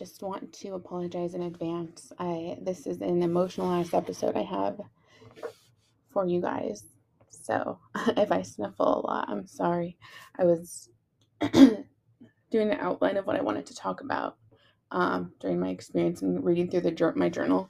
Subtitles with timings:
[0.00, 2.10] just want to apologize in advance.
[2.18, 4.80] I this is an emotionalized episode I have
[6.10, 6.84] for you guys.
[7.28, 7.78] So
[8.16, 9.98] if I sniffle a lot, I'm sorry.
[10.38, 10.88] I was
[11.52, 11.84] doing
[12.70, 14.38] an outline of what I wanted to talk about
[14.90, 17.68] um, during my experience and reading through the my journal.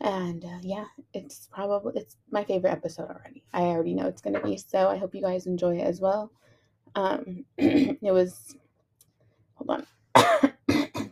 [0.00, 3.44] And uh, yeah, it's probably it's my favorite episode already.
[3.52, 4.56] I already know it's gonna be.
[4.56, 6.32] So I hope you guys enjoy it as well.
[6.96, 8.56] Um, it was
[9.54, 9.86] hold on.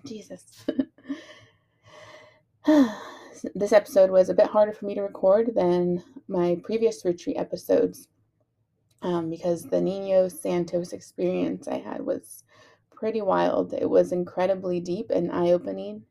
[0.04, 0.64] Jesus.
[3.54, 8.08] this episode was a bit harder for me to record than my previous retreat episodes
[9.02, 12.44] um, because the Nino Santos experience I had was
[12.90, 13.74] pretty wild.
[13.74, 16.02] It was incredibly deep and eye opening,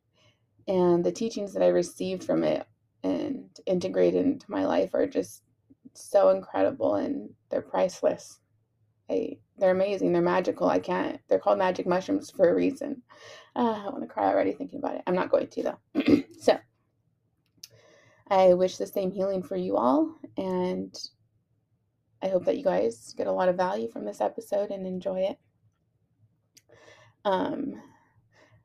[0.68, 2.68] and the teachings that I received from it
[3.04, 5.42] and integrated into my life are just
[5.94, 8.40] so incredible and they're priceless.
[9.10, 10.14] I, they're amazing.
[10.14, 10.68] They're magical.
[10.70, 11.20] I can't.
[11.28, 13.02] They're called magic mushrooms for a reason.
[13.56, 15.04] Uh, I want to cry already thinking about it.
[15.06, 16.24] I'm not going to though.
[16.40, 16.58] so,
[18.30, 20.96] I wish the same healing for you all, and
[22.22, 25.20] I hope that you guys get a lot of value from this episode and enjoy
[25.20, 25.38] it.
[27.26, 27.82] Um,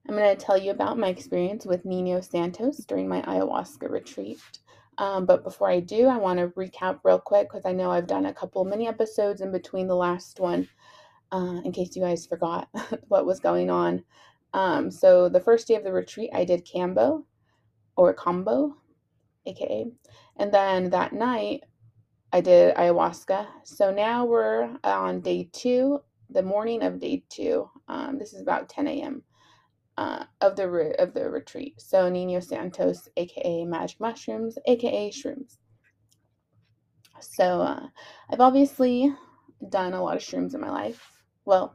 [0.09, 4.39] I'm going to tell you about my experience with Nino Santos during my ayahuasca retreat.
[4.97, 8.07] Um, but before I do, I want to recap real quick because I know I've
[8.07, 10.69] done a couple mini episodes in between the last one,
[11.31, 12.69] uh, in case you guys forgot
[13.09, 14.03] what was going on.
[14.55, 17.25] Um, so the first day of the retreat, I did Kambo
[17.97, 18.75] or Combo,
[19.47, 19.87] aka,
[20.37, 21.65] and then that night
[22.33, 23.47] I did ayahuasca.
[23.65, 27.71] So now we're on day two, the morning of day two.
[27.89, 29.23] Um, this is about 10 a.m.
[29.97, 31.81] Uh, of the re- of the retreat.
[31.81, 35.57] So Nino Santos, aka Magic Mushrooms, aka Shrooms.
[37.21, 37.89] So uh,
[38.31, 39.13] I've obviously
[39.69, 41.03] done a lot of shrooms in my life.
[41.45, 41.75] Well,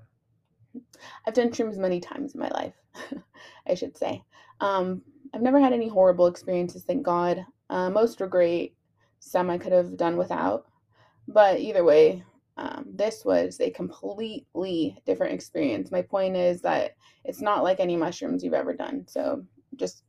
[1.25, 2.73] I've done shrooms many times in my life,
[3.67, 4.23] I should say.
[4.59, 5.01] Um,
[5.33, 7.45] I've never had any horrible experiences, thank God.
[7.69, 8.75] Uh, most were great.
[9.19, 10.65] Some I could have done without.
[11.27, 12.23] But either way,
[12.57, 15.91] um, this was a completely different experience.
[15.91, 19.05] My point is that it's not like any mushrooms you've ever done.
[19.07, 19.45] So
[19.75, 20.03] just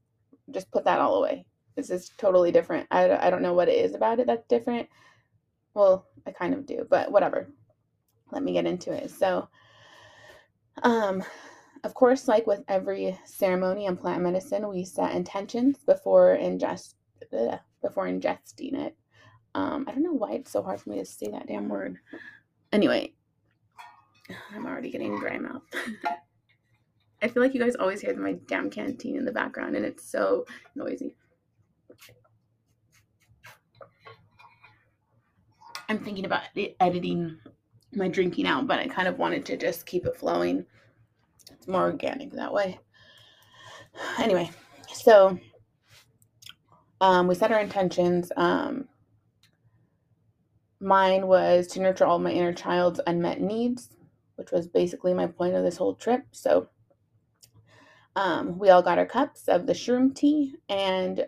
[0.51, 1.47] just put that all away.
[1.75, 2.87] This is totally different.
[2.91, 4.89] I, I don't know what it is about it that's different.
[5.73, 7.49] Well, I kind of do, but whatever.
[8.31, 9.11] Let me get into it.
[9.11, 9.49] So,
[10.83, 11.23] um,
[11.85, 16.95] of course, like with every ceremony in plant medicine, we set intentions before ingest
[17.83, 18.97] before ingesting it.
[19.55, 21.99] Um, I don't know why it's so hard for me to say that damn word.
[22.73, 23.13] Anyway,
[24.53, 25.63] I'm already getting dry mouth.
[27.23, 30.11] I feel like you guys always hear my damn canteen in the background, and it's
[30.11, 31.15] so noisy.
[35.89, 36.43] I'm thinking about
[36.81, 37.39] editing
[37.97, 40.65] my drinking out, but I kind of wanted to just keep it flowing.
[41.51, 42.79] It's more organic that way.
[44.19, 44.51] Anyway,
[44.93, 45.39] so
[47.01, 48.33] um, we set our intentions.
[48.37, 48.89] Um,
[50.81, 53.91] mine was to nurture all my inner child's unmet needs,
[54.37, 56.25] which was basically my point of this whole trip.
[56.33, 56.69] So
[58.17, 60.57] um, we all got our cups of the shroom tea.
[60.69, 61.27] And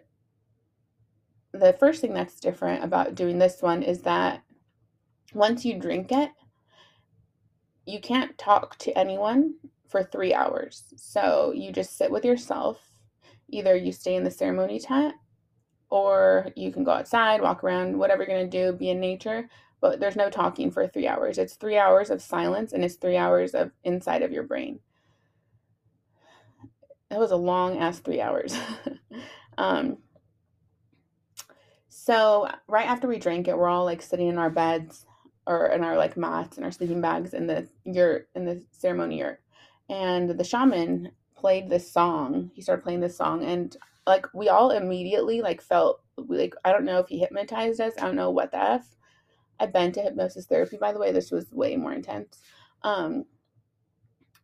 [1.52, 4.42] the first thing that's different about doing this one is that
[5.34, 6.30] once you drink it,
[7.86, 9.54] you can't talk to anyone
[9.88, 10.92] for three hours.
[10.96, 12.92] So you just sit with yourself.
[13.48, 15.14] Either you stay in the ceremony tent
[15.88, 19.48] or you can go outside, walk around, whatever you're going to do, be in nature.
[19.80, 21.38] But there's no talking for three hours.
[21.38, 24.80] It's three hours of silence and it's three hours of inside of your brain.
[27.10, 28.58] That was a long ass three hours.
[29.58, 29.98] um,
[31.88, 35.06] so right after we drank it, we're all like sitting in our beds
[35.46, 39.18] or in our like mats and our sleeping bags in the yurt in the ceremony
[39.20, 39.40] yurt.
[39.88, 42.50] And the shaman played this song.
[42.54, 46.84] He started playing this song and like we all immediately like felt like I don't
[46.84, 47.94] know if he hypnotized us.
[47.98, 48.96] I don't know what the F.
[49.58, 51.12] I've been to hypnosis therapy, by the way.
[51.12, 52.40] This was way more intense.
[52.82, 53.24] Um,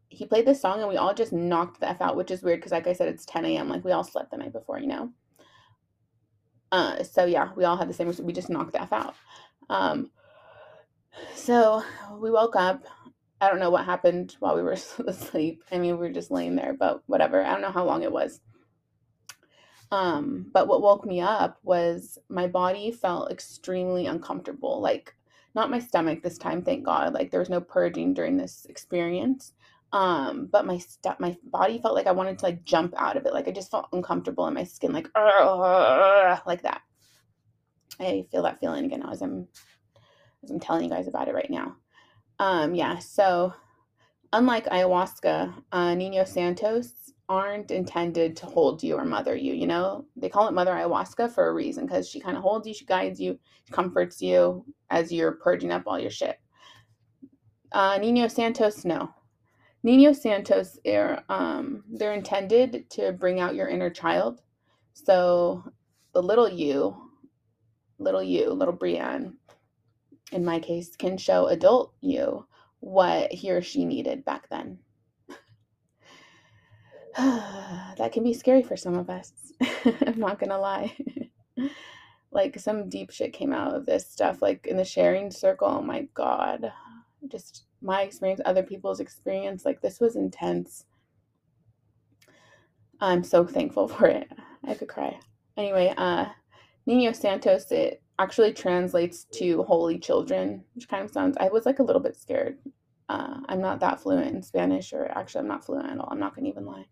[0.08, 2.60] he played this song and we all just knocked the F out, which is weird
[2.60, 3.68] because, like I said, it's 10 a.m.
[3.68, 5.10] Like we all slept the night before, you know?
[6.70, 9.14] Uh, so yeah, we all had the same, we just knocked the F out.
[9.68, 10.10] Um,
[11.34, 11.82] so
[12.18, 12.84] we woke up.
[13.40, 14.72] I don't know what happened while we were
[15.06, 15.64] asleep.
[15.72, 17.44] I mean, we were just laying there, but whatever.
[17.44, 18.40] I don't know how long it was.
[19.90, 24.80] Um, but what woke me up was my body felt extremely uncomfortable.
[24.80, 25.14] Like,
[25.54, 27.12] not my stomach this time, thank God.
[27.12, 29.52] Like, there was no purging during this experience.
[29.92, 33.26] Um, but my st- my body felt like I wanted to like jump out of
[33.26, 33.34] it.
[33.34, 35.08] Like I just felt uncomfortable in my skin, like
[36.46, 36.80] like that.
[38.00, 39.48] I feel that feeling again as I'm
[40.42, 41.76] as I'm telling you guys about it right now.
[42.38, 43.52] Um, yeah, so
[44.32, 50.04] unlike ayahuasca, uh, Nino Santos aren't intended to hold you or mother you, you know?
[50.16, 52.84] They call it mother ayahuasca for a reason because she kind of holds you, she
[52.84, 56.38] guides you, she comforts you as you're purging up all your shit.
[57.70, 59.08] Uh, Nino Santos, no.
[59.82, 64.42] Nino Santos, are, um, they're intended to bring out your inner child.
[64.92, 65.64] So
[66.12, 66.94] the little you,
[67.98, 69.38] little you, little Brienne,
[70.32, 72.46] in my case, can show adult you
[72.80, 74.78] what he or she needed back then.
[77.16, 79.32] that can be scary for some of us.
[79.84, 80.96] I'm not gonna lie.
[82.32, 85.68] like some deep shit came out of this stuff, like in the sharing circle.
[85.68, 86.72] Oh my god.
[87.28, 89.64] Just my experience, other people's experience.
[89.64, 90.86] Like this was intense.
[93.00, 94.30] I'm so thankful for it.
[94.64, 95.20] I could cry.
[95.56, 96.26] Anyway, uh
[96.86, 101.78] Nino Santos, it actually translates to holy children, which kind of sounds I was like
[101.78, 102.58] a little bit scared.
[103.08, 106.08] Uh, I'm not that fluent in Spanish, or actually, I'm not fluent at all.
[106.10, 106.86] I'm not gonna even lie.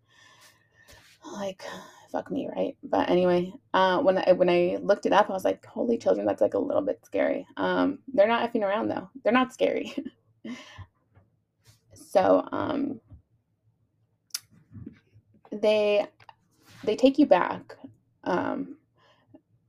[1.33, 1.63] Like
[2.11, 2.75] fuck me right?
[2.83, 6.25] But anyway uh, when I when I looked it up I was like holy children
[6.25, 7.47] that's like a little bit scary.
[7.55, 9.09] Um, they're not effing around though.
[9.23, 9.95] They're not scary.
[12.11, 12.99] So um,
[15.49, 16.05] they
[16.83, 17.77] they take you back
[18.25, 18.75] um,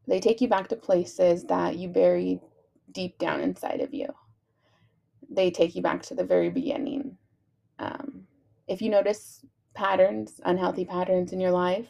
[0.06, 2.40] they take you back to places that you buried
[2.93, 4.06] deep down inside of you
[5.31, 7.16] they take you back to the very beginning
[7.78, 8.26] um,
[8.69, 9.44] if you notice
[9.75, 11.88] patterns, unhealthy patterns in your life,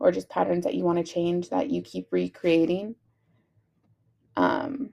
[0.00, 2.94] or just patterns that you want to change that you keep recreating.
[4.36, 4.90] Um,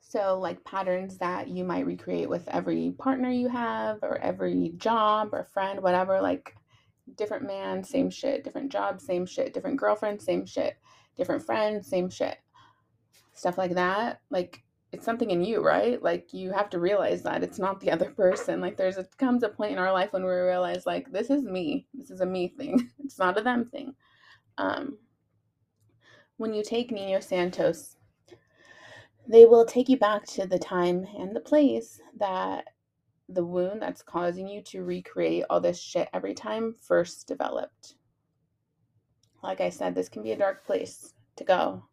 [0.00, 5.30] so, like patterns that you might recreate with every partner you have, or every job,
[5.32, 6.54] or friend, whatever, like
[7.16, 10.76] different man, same shit, different job, same shit, different girlfriend, same shit,
[11.16, 12.38] different friends, same shit.
[13.32, 14.20] Stuff like that.
[14.30, 14.62] Like
[14.92, 16.02] it's something in you, right?
[16.02, 18.60] Like you have to realize that it's not the other person.
[18.60, 21.42] Like there's a comes a point in our life when we realize like this is
[21.42, 21.86] me.
[21.94, 22.90] This is a me thing.
[23.04, 23.94] It's not a them thing.
[24.58, 24.98] Um
[26.36, 27.96] when you take Nino Santos,
[29.28, 32.64] they will take you back to the time and the place that
[33.32, 37.94] the wound that's causing you to recreate all this shit every time first developed.
[39.42, 41.84] Like I said, this can be a dark place to go,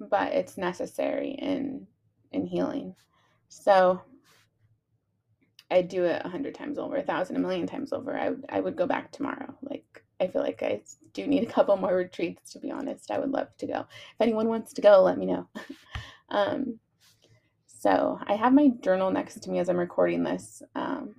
[0.00, 1.86] but it's necessary in
[2.32, 2.94] in healing.
[3.48, 4.00] So
[5.70, 8.16] I'd do it a hundred times over, a thousand, a million times over.
[8.16, 9.54] I would, I would go back tomorrow.
[9.62, 10.82] Like I feel like I
[11.12, 12.52] do need a couple more retreats.
[12.52, 13.80] To be honest, I would love to go.
[13.80, 15.48] If anyone wants to go, let me know.
[16.30, 16.78] um,
[17.82, 20.62] so I have my journal next to me as I'm recording this.
[20.76, 21.16] Um,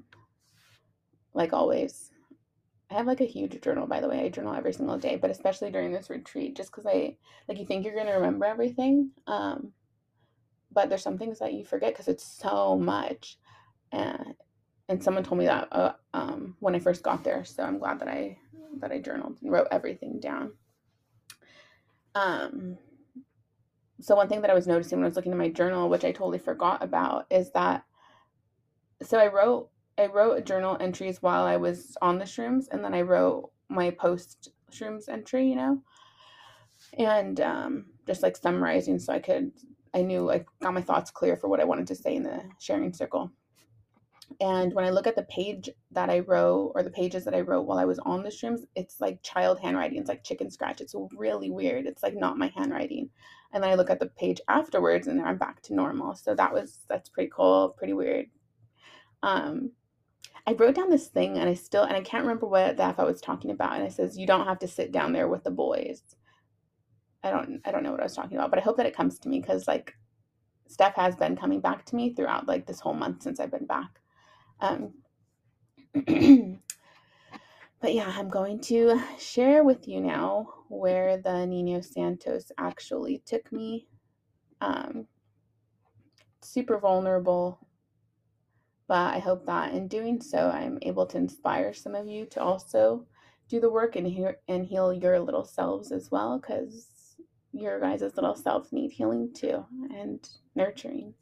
[1.34, 2.10] like always,
[2.90, 3.86] I have like a huge journal.
[3.86, 6.86] By the way, I journal every single day, but especially during this retreat, just because
[6.86, 7.18] I
[7.50, 9.12] like you think you're gonna remember everything.
[9.28, 9.74] Um,
[10.72, 13.38] but there's some things that you forget because it's so much
[13.92, 14.34] and
[14.88, 18.00] and someone told me that uh, um, when i first got there so i'm glad
[18.00, 18.38] that i
[18.80, 20.54] that i journaled and wrote everything down
[22.16, 22.78] um
[24.02, 26.04] so one thing that i was noticing when i was looking at my journal which
[26.04, 27.84] i totally forgot about is that
[29.02, 32.94] so i wrote i wrote journal entries while i was on the shrooms and then
[32.94, 35.82] i wrote my post shrooms entry you know
[36.98, 39.52] and um, just like summarizing so i could
[39.94, 42.42] I knew I got my thoughts clear for what I wanted to say in the
[42.60, 43.32] sharing circle.
[44.42, 47.42] And when I look at the page that I wrote or the pages that I
[47.42, 50.00] wrote while I was on the shrooms, it's like child handwriting.
[50.00, 50.82] It's like chicken scratch.
[50.82, 51.86] It's really weird.
[51.86, 53.10] It's like not my handwriting.
[53.54, 56.16] And then I look at the page afterwards and I'm back to normal.
[56.16, 58.28] So that was that's pretty cool, pretty weird.
[59.22, 59.72] Um
[60.46, 63.00] I wrote down this thing and I still and I can't remember what the F
[63.00, 63.74] I was talking about.
[63.74, 66.02] And it says you don't have to sit down there with the boys.
[67.24, 68.96] I don't I don't know what I was talking about, but I hope that it
[68.96, 69.94] comes to me because like
[70.68, 73.68] stuff has been coming back to me throughout like this whole month since I've been
[73.68, 74.00] back.
[74.60, 74.94] Um,
[77.84, 83.52] but yeah, I'm going to share with you now where the Nino Santos actually took
[83.52, 83.90] me.
[84.62, 85.08] Um,
[86.42, 87.60] super vulnerable,
[88.88, 92.42] but I hope that in doing so, I'm able to inspire some of you to
[92.42, 93.06] also
[93.50, 96.88] do the work and heal and heal your little selves as well, because
[97.52, 101.16] your guys' little selves need healing too and nurturing.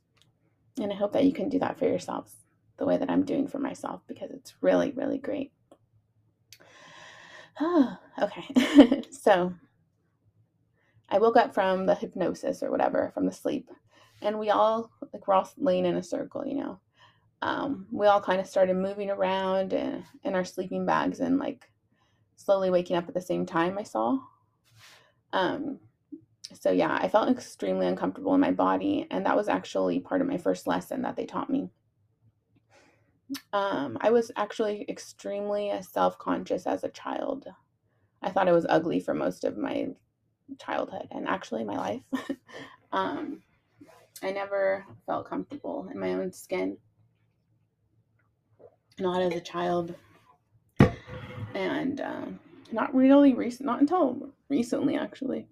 [0.80, 2.36] And I hope that you can do that for yourselves
[2.78, 5.52] the way that I'm doing for myself because it's really, really great.
[7.60, 9.04] Oh, okay.
[9.12, 9.54] so
[11.10, 13.70] I woke up from the hypnosis or whatever, from the sleep,
[14.22, 16.80] and we all, like, we're all laying in a circle, you know.
[17.42, 21.70] Um, we all kind of started moving around in, in our sleeping bags and, like,
[22.36, 24.20] slowly waking up at the same time, I saw.
[25.34, 25.80] Um,
[26.54, 30.28] so yeah, I felt extremely uncomfortable in my body, and that was actually part of
[30.28, 31.70] my first lesson that they taught me.
[33.54, 37.48] Um, I was actually extremely self conscious as a child.
[38.22, 39.90] I thought I was ugly for most of my
[40.60, 42.04] childhood and actually my life.
[42.92, 43.42] um,
[44.22, 46.78] I never felt comfortable in my own skin.
[49.00, 49.96] Not as a child.
[51.56, 52.26] And uh,
[52.72, 55.48] not really recent, not until recently, actually,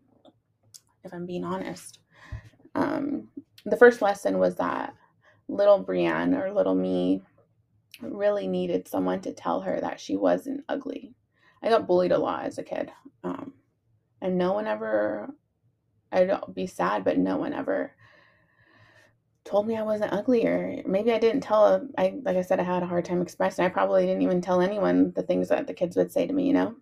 [1.04, 2.00] if I'm being honest.
[2.76, 3.30] Um,
[3.66, 4.94] the first lesson was that
[5.48, 7.22] little Brienne or little me
[8.02, 11.14] really needed someone to tell her that she wasn't ugly.
[11.62, 12.92] I got bullied a lot as a kid.
[13.24, 13.54] Um,
[14.22, 15.30] and no one ever,
[16.12, 17.94] I'd be sad, but no one ever
[19.50, 22.64] told me I wasn't ugly or maybe I didn't tell I like I said I
[22.64, 23.66] had a hard time expressing.
[23.66, 26.46] I probably didn't even tell anyone the things that the kids would say to me,
[26.46, 26.76] you know.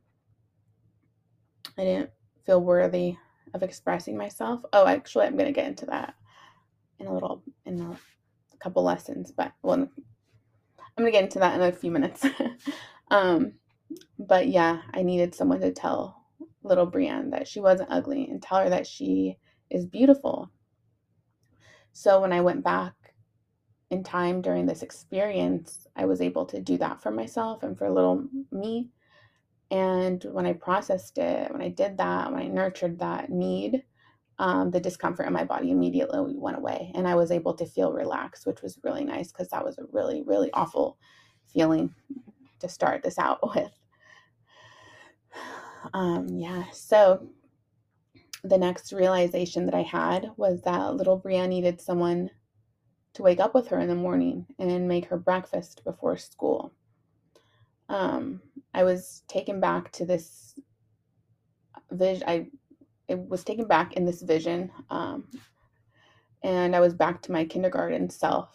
[1.78, 2.10] I didn't
[2.46, 3.16] feel worthy
[3.54, 4.62] of expressing myself.
[4.74, 6.16] Oh, actually I'm going to get into that
[7.00, 7.98] in a little in a
[8.60, 9.88] couple lessons, but well
[10.98, 12.26] I'm to get into that in a few minutes.
[13.12, 13.54] um
[14.20, 16.26] but yeah, I needed someone to tell
[16.64, 19.38] little Brienne that she wasn't ugly and tell her that she
[19.70, 20.52] is beautiful.
[21.94, 22.94] So when I went back
[23.90, 27.90] in time during this experience, I was able to do that for myself and for
[27.90, 28.90] little me.
[29.72, 33.84] And when I processed it, when I did that, when I nurtured that need,
[34.40, 36.92] um, the discomfort in my body immediately went away.
[36.96, 39.86] And I was able to feel relaxed, which was really nice because that was a
[39.92, 40.98] really, really awful
[41.52, 41.94] feeling
[42.60, 43.72] to start this out with.
[45.94, 47.30] Um, yeah, so
[48.44, 52.30] the next realization that I had was that little Bria needed someone
[53.14, 56.72] to wake up with her in the morning and make her breakfast before school.
[57.90, 58.42] Um,
[58.74, 60.60] I was taken back to this
[61.92, 62.24] vision.
[62.28, 62.48] I
[63.08, 65.28] it was taken back in this vision, um,
[66.44, 68.54] and I was back to my kindergarten self.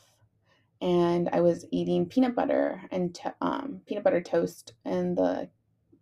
[0.81, 5.49] And I was eating peanut butter and to, um, peanut butter toast in the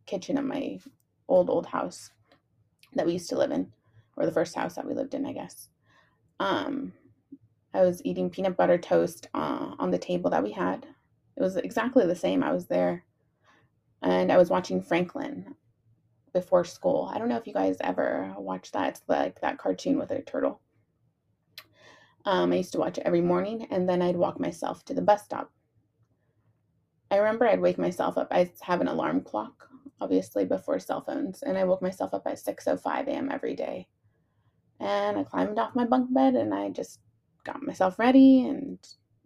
[0.07, 0.78] kitchen of my
[1.28, 2.11] old old house
[2.95, 3.71] that we used to live in,
[4.16, 5.69] or the first house that we lived in, I guess.
[6.40, 6.95] Um,
[7.75, 10.87] I was eating peanut butter toast uh, on the table that we had.
[11.37, 12.42] It was exactly the same.
[12.42, 13.04] I was there,
[14.00, 15.54] and I was watching Franklin
[16.32, 17.10] before school.
[17.12, 19.00] I don't know if you guys ever watched that.
[19.08, 20.60] Like that cartoon with a turtle.
[22.25, 25.02] Um, I used to watch it every morning, and then I'd walk myself to the
[25.02, 25.50] bus stop.
[27.10, 28.28] I remember I'd wake myself up.
[28.30, 29.70] I have an alarm clock
[30.00, 33.30] obviously before cell phones, and I woke myself up at 6:05 a.m.
[33.30, 33.88] every day.
[34.78, 37.00] And I climbed off my bunk bed and I just
[37.44, 38.78] got myself ready and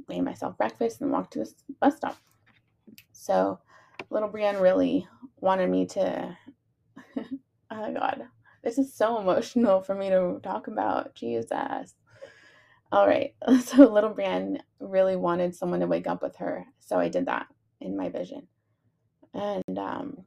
[0.09, 2.17] made myself breakfast and walked to this bus stop.
[3.13, 3.61] So
[4.11, 5.07] little Brienne really
[5.41, 6.37] wanted me to
[7.71, 8.23] oh god.
[8.63, 11.15] This is so emotional for me to talk about.
[11.15, 11.95] Jesus.
[12.93, 13.35] All right.
[13.61, 16.67] So little Brienne really wanted someone to wake up with her.
[16.81, 17.47] So I did that
[17.81, 18.49] in my vision.
[19.35, 20.19] And um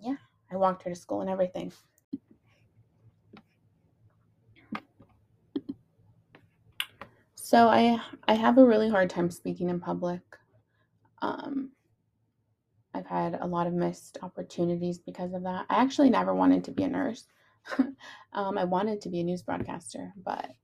[0.00, 0.16] yeah,
[0.50, 1.72] I walked her to school and everything.
[7.34, 10.20] So I I have a really hard time speaking in public.
[11.22, 11.72] Um,
[13.10, 15.66] had a lot of missed opportunities because of that.
[15.68, 17.26] I actually never wanted to be a nurse.
[18.32, 20.54] um, I wanted to be a news broadcaster, but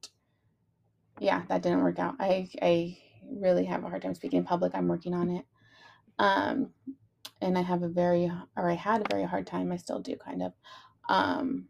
[1.18, 2.14] yeah, that didn't work out.
[2.20, 2.98] I I
[3.28, 4.74] really have a hard time speaking in public.
[4.74, 5.44] I'm working on it.
[6.18, 6.70] Um,
[7.40, 10.16] and I have a very, or I had a very hard time, I still do
[10.16, 10.52] kind of,
[11.08, 11.66] um,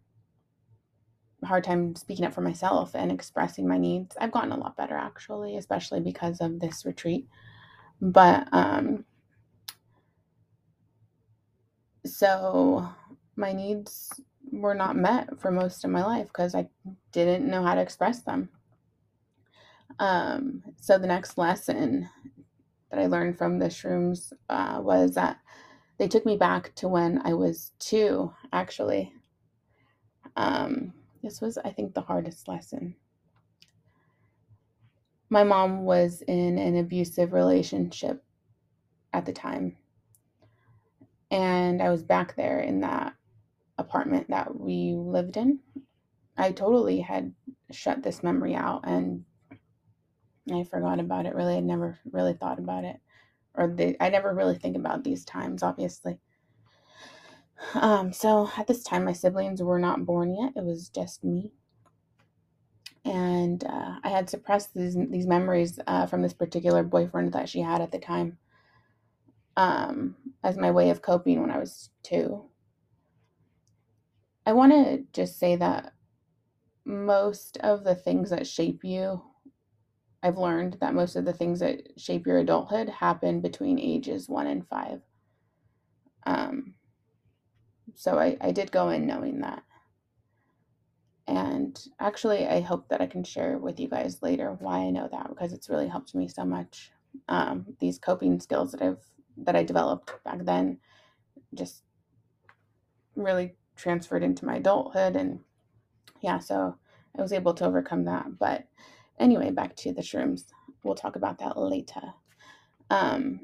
[1.44, 4.16] hard time speaking up for myself and expressing my needs.
[4.20, 7.26] I've gotten a lot better actually, especially because of this retreat.
[8.00, 9.04] But, um,
[12.06, 12.88] so
[13.36, 14.10] my needs
[14.52, 16.68] were not met for most of my life because I
[17.12, 18.48] didn't know how to express them.
[19.98, 22.08] Um, so the next lesson
[22.90, 25.38] that I learned from the shrooms uh, was that
[25.98, 29.12] they took me back to when I was two, actually.
[30.36, 32.94] Um, this was, I think, the hardest lesson.
[35.30, 38.22] My mom was in an abusive relationship
[39.12, 39.76] at the time.
[41.30, 43.14] And I was back there in that
[43.78, 45.60] apartment that we lived in.
[46.36, 47.34] I totally had
[47.70, 49.24] shut this memory out and
[50.52, 51.56] I forgot about it really.
[51.56, 53.00] I never really thought about it
[53.56, 56.18] or they, I never really think about these times, obviously.
[57.74, 60.52] Um, so at this time, my siblings were not born yet.
[60.56, 61.50] It was just me.
[63.04, 67.60] And uh, I had suppressed these, these memories uh, from this particular boyfriend that she
[67.60, 68.38] had at the time
[69.56, 72.44] um, as my way of coping when I was two.
[74.44, 75.92] I want to just say that
[76.84, 79.22] most of the things that shape you
[80.26, 84.48] I've learned that most of the things that shape your adulthood happen between ages one
[84.48, 85.00] and five.
[86.26, 86.74] Um,
[87.94, 89.62] so I, I did go in knowing that.
[91.28, 95.08] And actually, I hope that I can share with you guys later why I know
[95.12, 96.90] that because it's really helped me so much.
[97.28, 99.04] Um, these coping skills that I've
[99.38, 100.78] that I developed back then
[101.54, 101.82] just
[103.14, 105.40] really transferred into my adulthood and
[106.20, 106.76] yeah, so
[107.16, 108.38] I was able to overcome that.
[108.38, 108.66] But
[109.18, 110.44] anyway, back to the shrooms.
[110.82, 112.14] We'll talk about that later.
[112.90, 113.40] Um,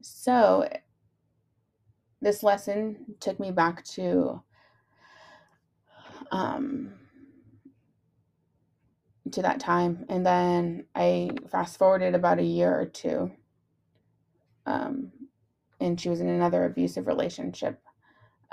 [0.00, 0.68] so
[2.20, 4.42] this lesson took me back to
[6.30, 6.92] um,
[9.30, 13.32] to that time, and then I fast forwarded about a year or two,
[14.66, 15.12] um,
[15.80, 17.80] and she was in another abusive relationship.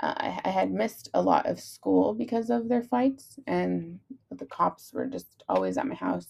[0.00, 4.46] Uh, I, I had missed a lot of school because of their fights, and the
[4.46, 6.28] cops were just always at my house.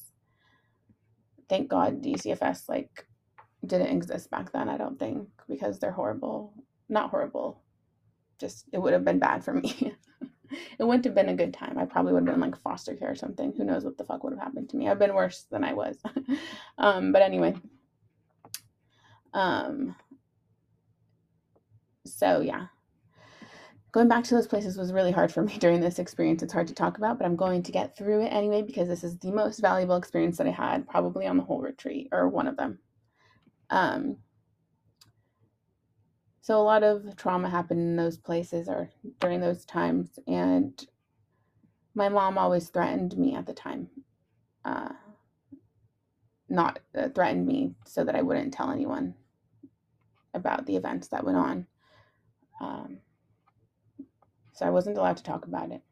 [1.49, 3.07] Thank God DCFS like
[3.67, 4.69] didn't exist back then.
[4.69, 6.53] I don't think because they're horrible.
[6.89, 7.63] Not horrible.
[8.39, 9.95] Just it would have been bad for me.
[10.79, 11.79] it wouldn't have been a good time.
[11.79, 13.53] I probably would have been like foster care or something.
[13.57, 14.89] Who knows what the fuck would have happened to me?
[14.89, 15.99] I've been worse than I was.
[16.79, 17.55] um, but anyway.
[19.35, 19.97] Um,
[22.07, 22.67] so yeah.
[23.93, 26.43] Going back to those places was really hard for me during this experience.
[26.43, 29.05] It's hard to talk about, but I'm going to get through it anyway because this
[29.05, 32.49] is the most valuable experience that I had probably on the whole retreat or one
[32.49, 32.79] of them.
[33.71, 34.17] Um,
[36.41, 40.87] so a lot of trauma happened in those places or during those times, and
[41.95, 43.89] my mom always threatened me at the time.
[44.65, 44.93] Uh,
[46.49, 49.15] not uh, threatened me so that I wouldn't tell anyone
[50.35, 51.67] about the events that went on.
[52.61, 52.99] Um,
[54.53, 55.83] so I wasn't allowed to talk about it.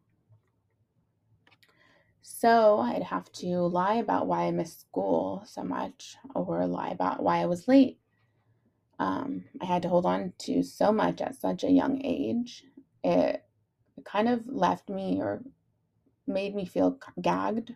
[2.21, 7.23] So I'd have to lie about why I missed school so much or lie about
[7.23, 7.99] why I was late
[9.03, 12.63] um, I had to hold on to so much at such a young age.
[13.03, 13.45] It,
[13.97, 15.43] it kind of left me or
[16.27, 17.75] made me feel gagged.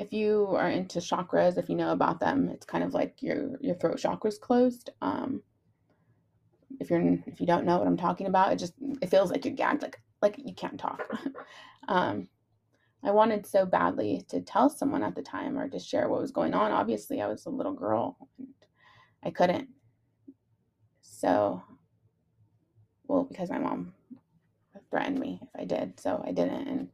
[0.00, 3.56] If you are into chakras, if you know about them, it's kind of like your
[3.60, 4.90] your throat chakra's closed.
[5.00, 5.42] Um,
[6.80, 9.44] if you're if you don't know what I'm talking about, it just it feels like
[9.44, 11.08] you're gagged, like like you can't talk.
[11.88, 12.28] um,
[13.04, 16.30] I wanted so badly to tell someone at the time or to share what was
[16.30, 16.72] going on.
[16.72, 18.16] Obviously, I was a little girl.
[18.38, 18.48] And
[19.22, 19.68] I couldn't.
[21.02, 21.62] So,
[23.06, 23.92] well, because my mom
[24.90, 26.66] threatened me if I did, so I didn't.
[26.66, 26.88] And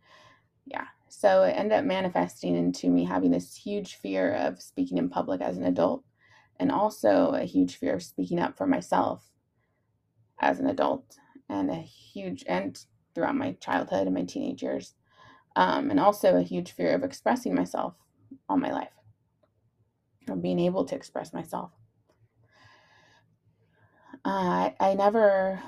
[0.67, 5.11] yeah, so it ended up manifesting into me having this huge fear of speaking in
[5.11, 6.05] public as an adult,
[6.59, 9.31] and also a huge fear of speaking up for myself
[10.41, 11.17] as an adult,
[11.49, 14.95] and a huge, and throughout my childhood and my teenage years,
[15.57, 17.95] um, and also a huge fear of expressing myself
[18.49, 18.95] all my life,
[20.29, 21.73] or being able to express myself
[24.25, 25.63] uh, I never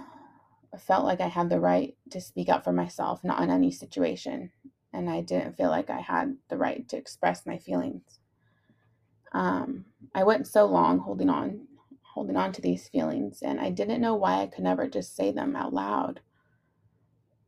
[0.79, 4.51] felt like I had the right to speak up for myself, not in any situation.
[4.93, 8.19] And I didn't feel like I had the right to express my feelings.
[9.33, 11.67] Um, I went so long holding on,
[12.03, 15.33] holding on to these feelings, and I didn't know why I could never just say
[15.33, 16.21] them out loud.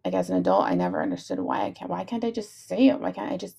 [0.04, 1.90] Like as an adult, I never understood why I can't.
[1.90, 3.00] Why can't I just say it?
[3.00, 3.56] Why can't I just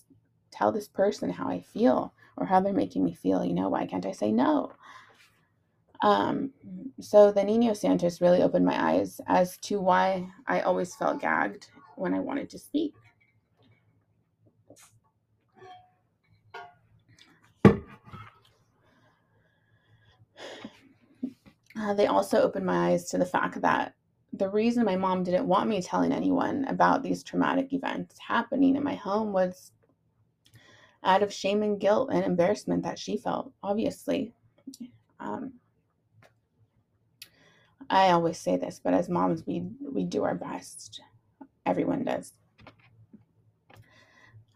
[0.51, 3.43] tell this person how I feel or how they're making me feel?
[3.45, 4.71] You know, why can't I say no?
[6.01, 6.51] Um,
[6.99, 11.67] so the Nino Santos really opened my eyes as to why I always felt gagged
[11.95, 12.93] when I wanted to speak.
[21.77, 23.93] Uh, they also opened my eyes to the fact that
[24.33, 28.83] the reason my mom didn't want me telling anyone about these traumatic events happening in
[28.83, 29.71] my home was
[31.03, 34.33] out of shame and guilt and embarrassment that she felt, obviously.
[35.19, 35.53] Um,
[37.89, 41.01] I always say this, but as moms, we we do our best.
[41.65, 42.33] Everyone does.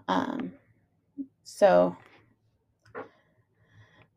[0.08, 0.54] Um,
[1.44, 1.96] so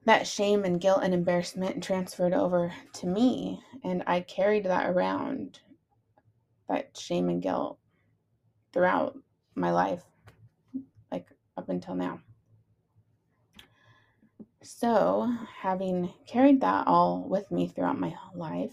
[0.04, 5.60] that shame and guilt and embarrassment transferred over to me, and I carried that around.
[6.68, 7.78] That shame and guilt
[8.72, 9.18] throughout
[9.54, 10.02] my life,
[11.10, 12.20] like up until now.
[14.62, 18.70] So, having carried that all with me throughout my life,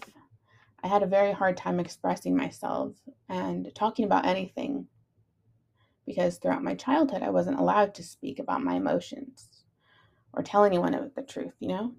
[0.82, 2.94] I had a very hard time expressing myself
[3.28, 4.86] and talking about anything
[6.06, 9.59] because throughout my childhood, I wasn't allowed to speak about my emotions
[10.32, 11.94] or tell anyone the truth, you know?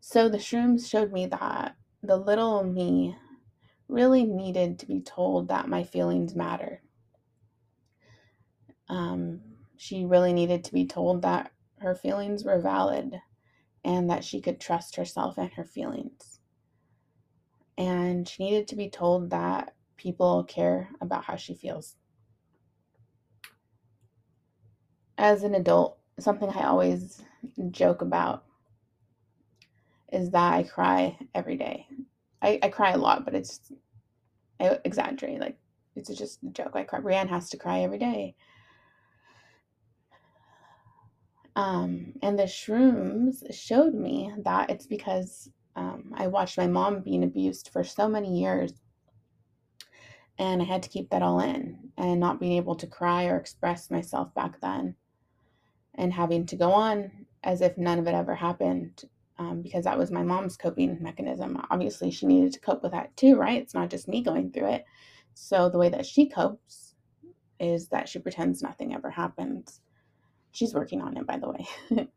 [0.00, 3.16] So the shrooms showed me that the little me
[3.88, 6.82] really needed to be told that my feelings matter.
[8.88, 9.40] Um,
[9.76, 13.20] she really needed to be told that her feelings were valid
[13.84, 16.40] and that she could trust herself and her feelings.
[17.76, 21.96] And she needed to be told that people care about how she feels.
[25.16, 27.22] As an adult, something I always
[27.70, 28.44] joke about
[30.12, 31.86] is that I cry every day.
[32.40, 33.72] I, I cry a lot, but it's
[34.60, 35.40] I exaggerate.
[35.40, 35.58] Like
[35.96, 36.72] it's just a joke.
[36.74, 37.00] I cry.
[37.00, 38.34] Brienne has to cry every day.
[41.56, 47.24] Um, and the shrooms showed me that it's because um, I watched my mom being
[47.24, 48.72] abused for so many years.
[50.38, 53.36] And I had to keep that all in and not being able to cry or
[53.36, 54.94] express myself back then.
[55.98, 57.10] And having to go on
[57.44, 59.04] as if none of it ever happened
[59.38, 61.60] um, because that was my mom's coping mechanism.
[61.70, 63.60] Obviously, she needed to cope with that too, right?
[63.60, 64.84] It's not just me going through it.
[65.34, 66.94] So the way that she copes
[67.60, 69.80] is that she pretends nothing ever happens.
[70.52, 71.68] She's working on it, by the way.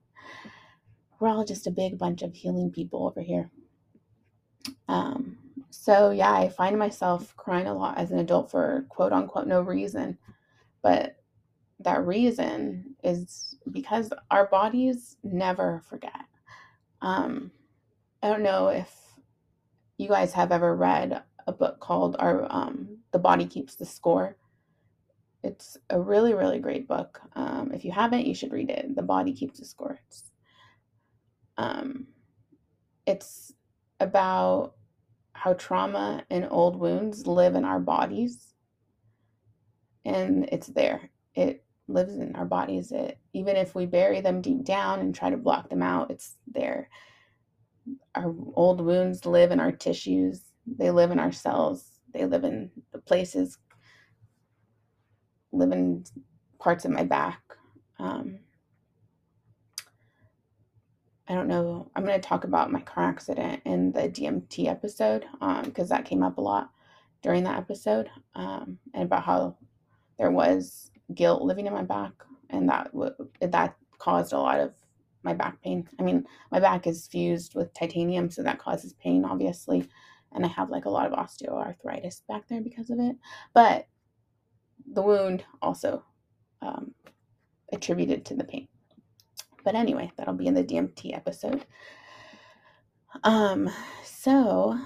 [1.19, 3.51] We're all just a big bunch of healing people over here.
[4.87, 5.37] Um,
[5.69, 9.61] so, yeah, I find myself crying a lot as an adult for quote unquote no
[9.61, 10.17] reason.
[10.81, 11.17] But
[11.79, 16.25] that reason is because our bodies never forget.
[17.01, 17.51] Um,
[18.23, 18.93] I don't know if
[19.97, 24.37] you guys have ever read a book called "Our um, The Body Keeps the Score."
[25.43, 27.19] It's a really, really great book.
[27.35, 28.95] Um, if you haven't, you should read it.
[28.95, 29.99] The Body Keeps the Score.
[30.07, 30.31] It's,
[31.57, 32.07] um,
[33.07, 33.51] it's
[33.99, 34.75] about
[35.33, 38.53] how trauma and old wounds live in our bodies,
[40.05, 41.09] and it's there.
[41.33, 42.91] It lives in our bodies.
[42.91, 46.35] It even if we bury them deep down and try to block them out, it's
[46.47, 46.89] there.
[48.15, 50.41] Our old wounds live in our tissues.
[50.65, 51.85] They live in our cells.
[52.13, 53.57] They live in the places
[55.51, 56.03] live in
[56.59, 57.41] parts of my back.
[57.99, 58.39] Um,
[61.27, 61.89] I don't know.
[61.95, 65.25] I'm going to talk about my car accident in the DMT episode
[65.63, 66.71] because um, that came up a lot
[67.21, 69.55] during that episode um, and about how
[70.17, 72.11] there was guilt living in my back
[72.51, 74.73] and that w- that caused a lot of
[75.23, 75.87] my back pain.
[75.99, 79.87] I mean, my back is fused with titanium, so that causes pain, obviously.
[80.33, 83.17] And I have like a lot of osteoarthritis back there because of it.
[83.53, 83.87] But
[84.91, 86.03] the wound also
[86.61, 86.93] um,
[87.71, 88.67] attributed to the pain.
[89.63, 91.65] But anyway, that'll be in the DMT episode.
[93.23, 93.69] Um,
[94.03, 94.79] so,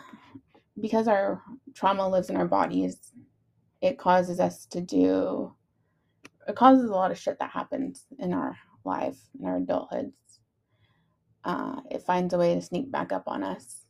[0.80, 1.42] because our
[1.74, 2.98] trauma lives in our bodies,
[3.82, 5.54] it causes us to do,
[6.48, 10.14] it causes a lot of shit that happens in our life, in our adulthoods.
[11.44, 13.86] Uh, it finds a way to sneak back up on us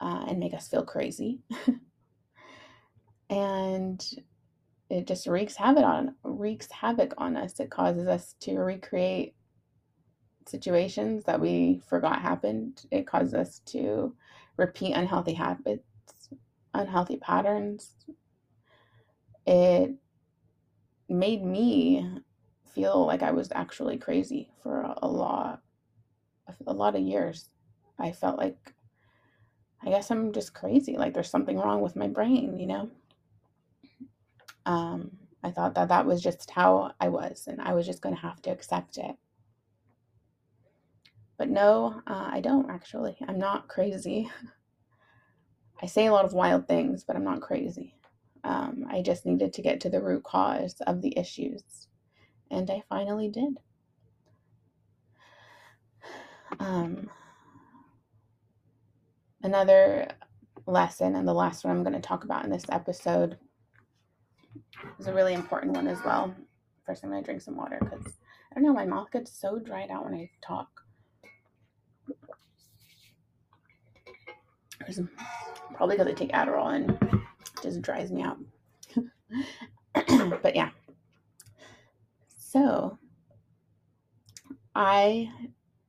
[0.00, 1.40] uh, and make us feel crazy.
[3.30, 4.04] and
[4.90, 7.60] it just wreaks havoc on wreaks havoc on us.
[7.60, 9.34] It causes us to recreate
[10.46, 12.84] situations that we forgot happened.
[12.90, 14.14] It causes us to
[14.56, 16.30] repeat unhealthy habits,
[16.74, 17.94] unhealthy patterns.
[19.46, 19.94] It
[21.08, 22.20] made me
[22.66, 25.62] feel like I was actually crazy for a, a lot
[26.66, 27.50] a lot of years.
[27.98, 28.74] I felt like
[29.84, 30.96] I guess I'm just crazy.
[30.96, 32.90] Like there's something wrong with my brain, you know?
[34.66, 38.14] Um, I thought that that was just how I was, and I was just going
[38.14, 39.16] to have to accept it.
[41.38, 43.16] But no, uh, I don't actually.
[43.26, 44.30] I'm not crazy.
[45.82, 47.94] I say a lot of wild things, but I'm not crazy.
[48.44, 51.88] Um, I just needed to get to the root cause of the issues,
[52.50, 53.58] and I finally did.
[56.60, 57.10] Um,
[59.42, 60.08] another
[60.66, 63.38] lesson, and the last one I'm going to talk about in this episode
[64.98, 66.34] is a really important one as well.
[66.86, 68.06] First, I'm going to drink some water because
[68.50, 70.68] I don't know, my mouth gets so dried out when I talk.
[75.74, 77.22] Probably because I take Adderall and
[77.62, 78.38] just dries me out.
[80.42, 80.70] but yeah.
[82.36, 82.98] So,
[84.74, 85.30] I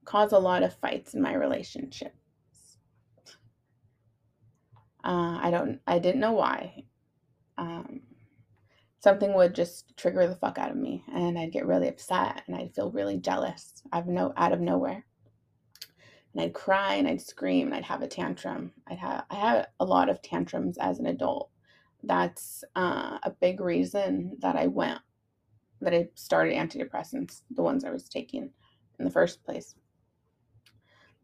[0.05, 2.15] cause a lot of fights in my relationships.
[5.03, 6.83] Uh, I don't, I didn't know why.
[7.57, 8.01] Um,
[8.99, 12.55] something would just trigger the fuck out of me and I'd get really upset and
[12.55, 15.05] I'd feel really jealous out of no out of nowhere.
[16.33, 18.71] And I'd cry and I'd scream and I'd have a tantrum.
[18.87, 21.49] I'd have I had a lot of tantrums as an adult.
[22.03, 24.99] That's uh, a big reason that I went
[25.81, 28.49] that I started antidepressants, the ones I was taking
[28.99, 29.75] in the first place.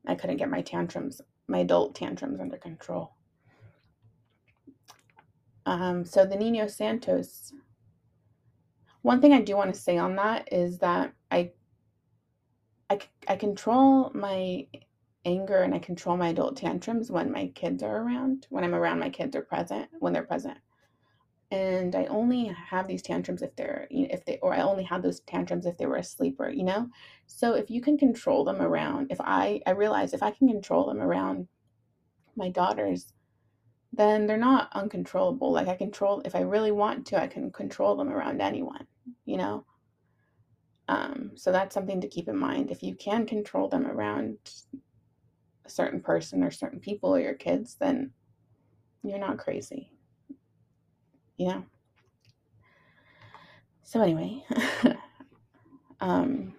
[0.07, 3.11] I couldn't get my tantrums, my adult tantrums under control.
[5.65, 7.51] Um, so the Nino Santos
[9.05, 11.51] one thing I do want to say on that is that I
[12.89, 14.65] I, I control my
[15.25, 18.99] anger and I control my adult tantrums when my kids are around, when I'm around
[18.99, 20.57] my kids are present, when they're present.
[21.55, 25.21] And I only have these tantrums if they're if they or I only had those
[25.21, 26.89] tantrums if they were asleep or you know.
[27.27, 30.85] So if you can control them around, if I I realize if I can control
[30.85, 31.47] them around
[32.35, 33.13] my daughters,
[33.93, 35.53] then they're not uncontrollable.
[35.53, 38.85] Like I control if I really want to, I can control them around anyone,
[39.23, 39.65] you know.
[40.89, 42.69] Um, so that's something to keep in mind.
[42.69, 44.37] If you can control them around
[45.65, 48.11] a certain person or certain people or your kids, then
[49.03, 49.94] you're not crazy.
[51.37, 51.65] You know?
[53.83, 54.43] So, anyway,
[55.99, 56.53] um,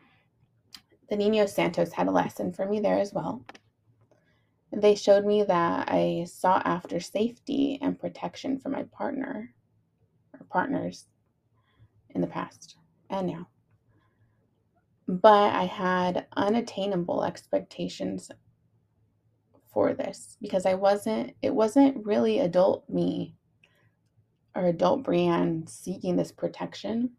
[1.09, 3.45] the Nino Santos had a lesson for me there as well.
[4.73, 9.55] They showed me that I sought after safety and protection for my partner
[10.35, 11.07] or partners
[12.11, 12.77] in the past
[13.09, 13.49] and now.
[15.09, 18.31] But I had unattainable expectations
[19.73, 23.37] for this because I wasn't, it wasn't really adult me
[24.57, 27.11] or adult Brienne seeking this protection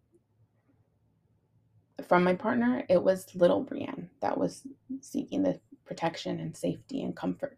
[2.07, 2.83] from my partner.
[2.89, 4.63] It was little Brienne that was
[5.01, 7.57] seeking the protection and safety and comfort.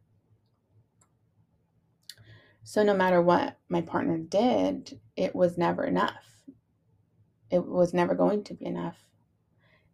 [2.63, 6.23] So, no matter what my partner did, it was never enough.
[7.49, 8.97] It was never going to be enough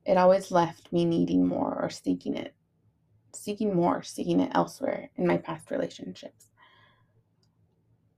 [0.06, 2.54] it always left me needing more or seeking it,
[3.34, 6.48] seeking more, seeking it elsewhere in my past relationships.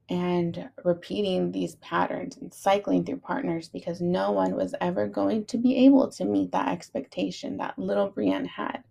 [0.10, 5.58] And repeating these patterns and cycling through partners because no one was ever going to
[5.58, 8.84] be able to meet that expectation that little Brienne had.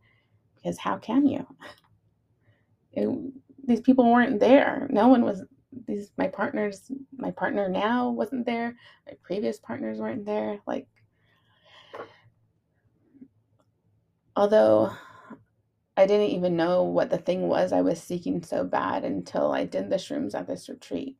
[0.57, 1.46] Because how can you?
[2.92, 3.09] It,
[3.66, 4.88] these people weren't there.
[4.90, 5.42] No one was
[5.87, 8.74] these my partners my partner now wasn't there
[9.07, 10.87] my previous partners weren't there like
[14.37, 14.92] Although
[15.96, 19.64] I didn't even know what the thing was I was seeking so bad until I
[19.64, 21.16] did the shrooms at this retreat.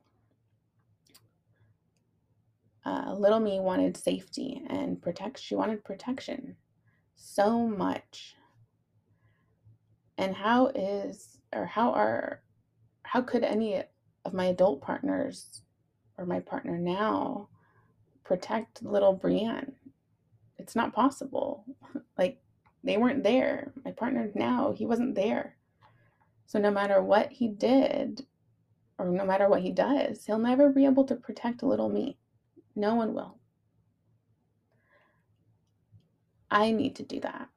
[2.85, 5.39] Uh, little me wanted safety and protect.
[5.39, 6.55] She wanted protection
[7.15, 8.35] so much.
[10.17, 12.41] And how is or how are
[13.03, 13.83] how could any
[14.25, 15.61] of my adult partners
[16.17, 17.49] or my partner now
[18.23, 19.73] protect little Brienne?
[20.57, 21.65] It's not possible.
[22.83, 23.73] they weren't there.
[23.83, 25.55] My partner now, he wasn't there.
[26.45, 28.25] So no matter what he did,
[28.97, 32.17] or no matter what he does, he'll never be able to protect little me.
[32.75, 33.37] No one will.
[36.49, 37.49] I need to do that.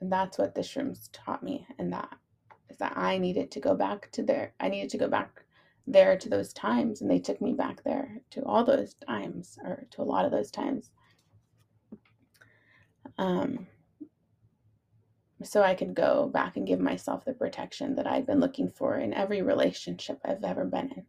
[0.00, 2.16] And that's what the shrooms taught me, and that
[2.70, 4.54] is that I needed to go back to there.
[4.60, 5.44] I needed to go back
[5.86, 9.86] there to those times, and they took me back there to all those times, or
[9.90, 10.90] to a lot of those times.
[13.18, 13.66] Um,
[15.42, 18.98] so I could go back and give myself the protection that I'd been looking for
[18.98, 21.06] in every relationship I've ever been in.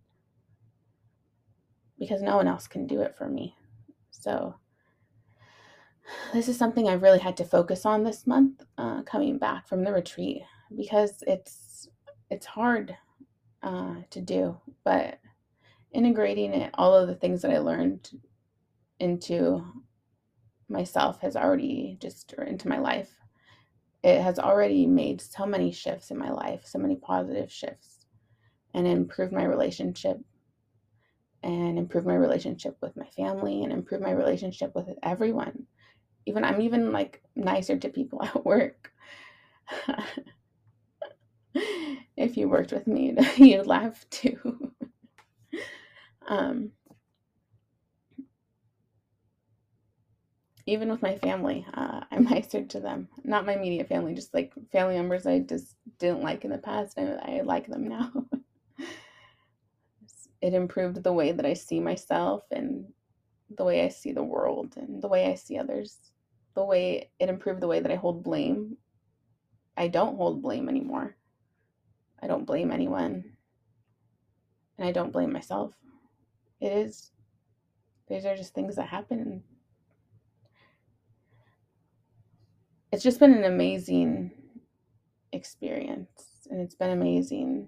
[1.97, 3.55] Because no one else can do it for me.
[4.11, 4.55] So,
[6.33, 9.83] this is something I really had to focus on this month, uh, coming back from
[9.83, 10.41] the retreat,
[10.75, 11.89] because it's
[12.29, 12.95] it's hard
[13.63, 15.19] uh, to do, but
[15.91, 18.09] integrating it, all of the things that I learned
[18.99, 19.65] into
[20.67, 23.18] myself has already just into my life
[24.03, 28.05] it has already made so many shifts in my life, so many positive shifts,
[28.73, 30.19] and improved my relationship
[31.43, 35.65] and improved my relationship with my family and improved my relationship with everyone.
[36.25, 38.91] Even I'm even like nicer to people at work.
[42.17, 44.73] if you worked with me, you'd laugh too.
[46.27, 46.71] um,
[50.69, 53.09] even with my family, uh, I'm nicer to them.
[53.23, 56.97] Not my immediate family, just like family members I just didn't like in the past.
[56.97, 58.11] and I like them now.
[60.41, 62.85] it improved the way that I see myself and
[63.57, 65.97] the way I see the world and the way I see others.
[66.55, 68.77] The way it improved the way that I hold blame.
[69.75, 71.15] I don't hold blame anymore.
[72.21, 73.23] I don't blame anyone.
[74.77, 75.73] And I don't blame myself.
[76.61, 77.11] It is,
[78.07, 79.43] these are just things that happen
[82.91, 84.31] it's just been an amazing
[85.31, 87.67] experience and it's been amazing.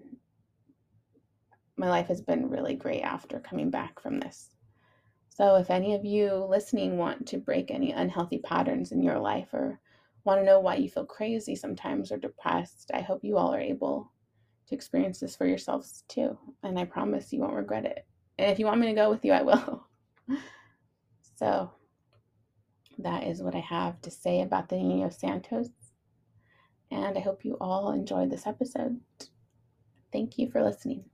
[1.77, 4.49] My life has been really great after coming back from this.
[5.29, 9.47] So, if any of you listening want to break any unhealthy patterns in your life
[9.53, 9.79] or
[10.23, 13.60] want to know why you feel crazy sometimes or depressed, I hope you all are
[13.60, 14.12] able
[14.67, 16.38] to experience this for yourselves too.
[16.63, 18.05] And I promise you won't regret it.
[18.38, 19.88] And if you want me to go with you, I will.
[21.39, 21.71] so,
[22.97, 25.69] that is what I have to say about the Nino Santos.
[26.89, 28.99] And I hope you all enjoyed this episode.
[30.12, 31.11] Thank you for listening.